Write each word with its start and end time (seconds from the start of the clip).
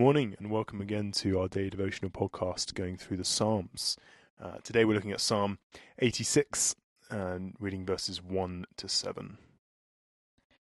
morning 0.00 0.34
and 0.38 0.50
welcome 0.50 0.80
again 0.80 1.12
to 1.12 1.38
our 1.38 1.46
daily 1.46 1.68
devotional 1.68 2.10
podcast 2.10 2.72
going 2.72 2.96
through 2.96 3.18
the 3.18 3.22
Psalms. 3.22 3.98
Uh, 4.42 4.56
today 4.64 4.86
we're 4.86 4.94
looking 4.94 5.12
at 5.12 5.20
Psalm 5.20 5.58
86 5.98 6.74
and 7.10 7.54
reading 7.60 7.84
verses 7.84 8.22
1 8.22 8.64
to 8.78 8.88
7. 8.88 9.36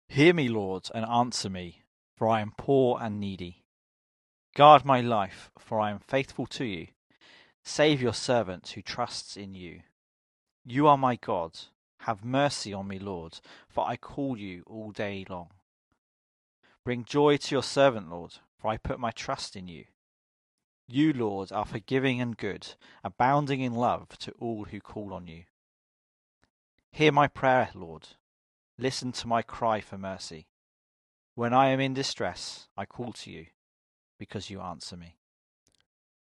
Hear 0.06 0.34
me, 0.34 0.50
Lord, 0.50 0.90
and 0.94 1.06
answer 1.06 1.48
me, 1.48 1.80
for 2.14 2.28
I 2.28 2.42
am 2.42 2.52
poor 2.58 2.98
and 3.00 3.18
needy. 3.18 3.64
Guard 4.54 4.84
my 4.84 5.00
life, 5.00 5.50
for 5.58 5.80
I 5.80 5.90
am 5.92 5.98
faithful 5.98 6.44
to 6.48 6.66
you. 6.66 6.88
Save 7.64 8.02
your 8.02 8.12
servant 8.12 8.68
who 8.68 8.82
trusts 8.82 9.38
in 9.38 9.54
you. 9.54 9.80
You 10.62 10.86
are 10.86 10.98
my 10.98 11.16
God. 11.16 11.58
Have 12.00 12.22
mercy 12.22 12.74
on 12.74 12.86
me, 12.86 12.98
Lord, 12.98 13.40
for 13.66 13.88
I 13.88 13.96
call 13.96 14.36
you 14.36 14.62
all 14.66 14.90
day 14.90 15.24
long. 15.26 15.48
Bring 16.84 17.06
joy 17.06 17.38
to 17.38 17.54
your 17.54 17.62
servant, 17.62 18.10
Lord, 18.10 18.34
for 18.62 18.68
I 18.68 18.76
put 18.76 19.00
my 19.00 19.10
trust 19.10 19.56
in 19.56 19.66
you. 19.66 19.86
You, 20.86 21.12
Lord, 21.12 21.50
are 21.50 21.64
forgiving 21.64 22.20
and 22.20 22.36
good, 22.36 22.74
abounding 23.02 23.60
in 23.60 23.74
love 23.74 24.16
to 24.20 24.32
all 24.38 24.66
who 24.66 24.80
call 24.80 25.12
on 25.12 25.26
you. 25.26 25.42
Hear 26.92 27.10
my 27.10 27.26
prayer, 27.26 27.70
Lord. 27.74 28.08
Listen 28.78 29.10
to 29.12 29.26
my 29.26 29.42
cry 29.42 29.80
for 29.80 29.98
mercy. 29.98 30.46
When 31.34 31.52
I 31.52 31.68
am 31.68 31.80
in 31.80 31.92
distress, 31.92 32.68
I 32.76 32.84
call 32.84 33.12
to 33.14 33.32
you, 33.32 33.46
because 34.18 34.48
you 34.48 34.60
answer 34.60 34.96
me. 34.96 35.16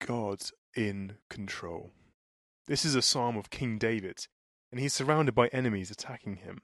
God 0.04 0.42
in 0.74 1.16
control. 1.30 1.92
This 2.66 2.84
is 2.84 2.94
a 2.94 3.02
psalm 3.02 3.38
of 3.38 3.48
King 3.48 3.78
David, 3.78 4.26
and 4.70 4.78
he's 4.78 4.92
surrounded 4.92 5.34
by 5.34 5.48
enemies 5.48 5.90
attacking 5.90 6.36
him. 6.36 6.60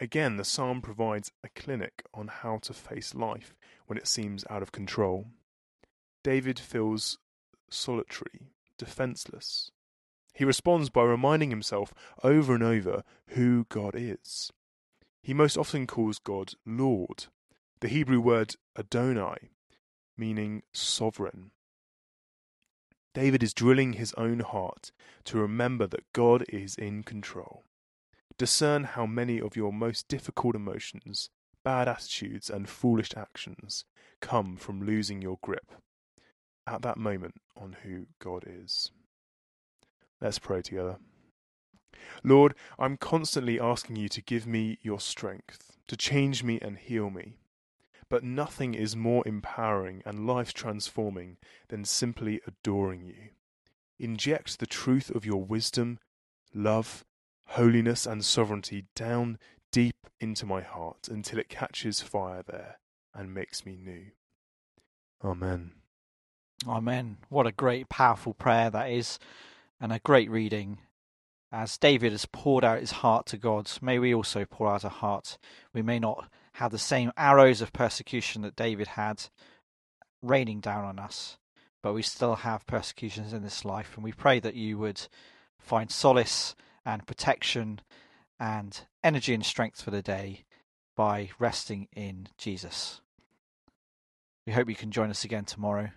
Again, 0.00 0.36
the 0.36 0.44
psalm 0.44 0.80
provides 0.80 1.32
a 1.42 1.48
clinic 1.48 2.04
on 2.14 2.28
how 2.28 2.58
to 2.58 2.72
face 2.72 3.14
life 3.14 3.56
when 3.86 3.98
it 3.98 4.06
seems 4.06 4.44
out 4.48 4.62
of 4.62 4.70
control. 4.70 5.26
David 6.22 6.58
feels 6.58 7.18
solitary, 7.68 8.52
defenseless. 8.78 9.70
He 10.34 10.44
responds 10.44 10.88
by 10.88 11.02
reminding 11.02 11.50
himself 11.50 11.92
over 12.22 12.54
and 12.54 12.62
over 12.62 13.02
who 13.28 13.66
God 13.68 13.94
is. 13.96 14.52
He 15.20 15.34
most 15.34 15.58
often 15.58 15.86
calls 15.86 16.20
God 16.20 16.52
Lord, 16.64 17.26
the 17.80 17.88
Hebrew 17.88 18.20
word 18.20 18.54
Adonai, 18.78 19.50
meaning 20.16 20.62
sovereign. 20.72 21.50
David 23.14 23.42
is 23.42 23.52
drilling 23.52 23.94
his 23.94 24.14
own 24.14 24.40
heart 24.40 24.92
to 25.24 25.38
remember 25.38 25.88
that 25.88 26.12
God 26.12 26.44
is 26.48 26.76
in 26.76 27.02
control. 27.02 27.64
Discern 28.38 28.84
how 28.84 29.04
many 29.04 29.40
of 29.40 29.56
your 29.56 29.72
most 29.72 30.06
difficult 30.06 30.54
emotions, 30.54 31.30
bad 31.64 31.88
attitudes, 31.88 32.48
and 32.48 32.68
foolish 32.68 33.10
actions 33.16 33.84
come 34.20 34.56
from 34.56 34.86
losing 34.86 35.20
your 35.20 35.38
grip 35.42 35.72
at 36.64 36.82
that 36.82 36.98
moment 36.98 37.34
on 37.56 37.78
who 37.82 38.06
God 38.20 38.44
is. 38.46 38.92
Let's 40.20 40.38
pray 40.38 40.62
together. 40.62 40.98
Lord, 42.22 42.54
I'm 42.78 42.96
constantly 42.96 43.58
asking 43.58 43.96
you 43.96 44.08
to 44.10 44.22
give 44.22 44.46
me 44.46 44.78
your 44.82 45.00
strength, 45.00 45.76
to 45.88 45.96
change 45.96 46.44
me 46.44 46.60
and 46.62 46.78
heal 46.78 47.10
me. 47.10 47.38
But 48.08 48.22
nothing 48.22 48.74
is 48.74 48.94
more 48.94 49.26
empowering 49.26 50.02
and 50.06 50.26
life 50.26 50.54
transforming 50.54 51.38
than 51.68 51.84
simply 51.84 52.40
adoring 52.46 53.02
you. 53.02 53.30
Inject 53.98 54.60
the 54.60 54.66
truth 54.66 55.10
of 55.10 55.26
your 55.26 55.42
wisdom, 55.44 55.98
love, 56.54 57.04
holiness 57.48 58.06
and 58.06 58.24
sovereignty 58.24 58.84
down 58.94 59.38
deep 59.72 60.06
into 60.20 60.46
my 60.46 60.60
heart 60.60 61.08
until 61.08 61.38
it 61.38 61.48
catches 61.48 62.00
fire 62.00 62.42
there 62.46 62.78
and 63.14 63.34
makes 63.34 63.64
me 63.64 63.76
new. 63.76 64.06
Amen. 65.24 65.72
Amen. 66.66 67.18
What 67.28 67.46
a 67.46 67.52
great, 67.52 67.88
powerful 67.88 68.34
prayer 68.34 68.70
that 68.70 68.90
is, 68.90 69.18
and 69.80 69.92
a 69.92 70.00
great 70.00 70.30
reading. 70.30 70.78
As 71.50 71.78
David 71.78 72.12
has 72.12 72.26
poured 72.26 72.64
out 72.64 72.80
his 72.80 72.92
heart 72.92 73.26
to 73.26 73.38
God, 73.38 73.70
may 73.80 73.98
we 73.98 74.14
also 74.14 74.44
pour 74.44 74.68
out 74.72 74.84
our 74.84 74.90
heart. 74.90 75.38
We 75.72 75.82
may 75.82 75.98
not 75.98 76.28
have 76.54 76.72
the 76.72 76.78
same 76.78 77.12
arrows 77.16 77.62
of 77.62 77.72
persecution 77.72 78.42
that 78.42 78.56
David 78.56 78.88
had 78.88 79.24
raining 80.22 80.60
down 80.60 80.84
on 80.84 80.98
us, 80.98 81.38
but 81.82 81.94
we 81.94 82.02
still 82.02 82.36
have 82.36 82.66
persecutions 82.66 83.32
in 83.32 83.42
this 83.42 83.64
life, 83.64 83.92
and 83.94 84.04
we 84.04 84.12
pray 84.12 84.40
that 84.40 84.54
you 84.54 84.76
would 84.78 85.00
find 85.58 85.90
solace 85.90 86.54
and 86.88 87.06
protection 87.06 87.80
and 88.40 88.86
energy 89.04 89.34
and 89.34 89.44
strength 89.44 89.82
for 89.82 89.90
the 89.90 90.00
day 90.00 90.46
by 90.96 91.28
resting 91.38 91.86
in 91.94 92.28
Jesus. 92.38 93.02
We 94.46 94.54
hope 94.54 94.70
you 94.70 94.74
can 94.74 94.90
join 94.90 95.10
us 95.10 95.22
again 95.22 95.44
tomorrow. 95.44 95.90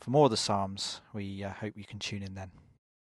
For 0.00 0.10
more 0.10 0.24
of 0.24 0.30
the 0.30 0.38
Psalms, 0.38 1.02
we 1.12 1.44
uh, 1.44 1.50
hope 1.50 1.74
you 1.76 1.84
can 1.84 1.98
tune 1.98 2.22
in 2.22 2.34
then. 2.34 2.50